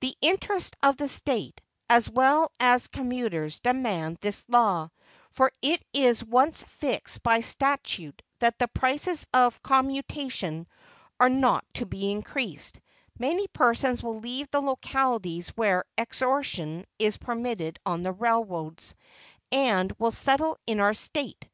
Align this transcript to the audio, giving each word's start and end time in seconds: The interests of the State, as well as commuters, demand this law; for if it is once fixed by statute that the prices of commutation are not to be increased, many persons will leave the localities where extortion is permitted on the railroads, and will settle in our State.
The 0.00 0.16
interests 0.20 0.76
of 0.82 0.96
the 0.96 1.06
State, 1.06 1.60
as 1.88 2.10
well 2.10 2.50
as 2.58 2.88
commuters, 2.88 3.60
demand 3.60 4.16
this 4.20 4.42
law; 4.48 4.88
for 5.30 5.52
if 5.62 5.80
it 5.80 5.86
is 5.92 6.24
once 6.24 6.64
fixed 6.64 7.22
by 7.22 7.40
statute 7.40 8.20
that 8.40 8.58
the 8.58 8.66
prices 8.66 9.28
of 9.32 9.62
commutation 9.62 10.66
are 11.20 11.28
not 11.28 11.64
to 11.74 11.86
be 11.86 12.10
increased, 12.10 12.80
many 13.16 13.46
persons 13.46 14.02
will 14.02 14.18
leave 14.18 14.50
the 14.50 14.60
localities 14.60 15.50
where 15.50 15.84
extortion 15.96 16.84
is 16.98 17.16
permitted 17.16 17.78
on 17.86 18.02
the 18.02 18.10
railroads, 18.12 18.96
and 19.52 19.92
will 20.00 20.10
settle 20.10 20.58
in 20.66 20.80
our 20.80 20.94
State. 20.94 21.46